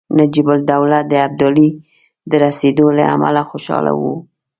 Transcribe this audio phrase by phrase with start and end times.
[0.17, 1.69] نجیب الدوله د ابدالي
[2.29, 4.13] د رسېدلو له امله خوشاله وو.